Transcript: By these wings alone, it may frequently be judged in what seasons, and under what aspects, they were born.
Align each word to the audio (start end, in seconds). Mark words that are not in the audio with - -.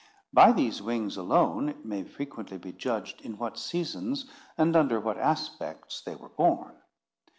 By 0.33 0.51
these 0.51 0.81
wings 0.81 1.15
alone, 1.15 1.69
it 1.69 1.85
may 1.85 2.03
frequently 2.05 2.57
be 2.57 2.71
judged 2.71 3.21
in 3.21 3.37
what 3.37 3.59
seasons, 3.59 4.25
and 4.57 4.75
under 4.75 4.99
what 4.99 5.19
aspects, 5.19 6.01
they 6.01 6.15
were 6.15 6.29
born. 6.29 6.75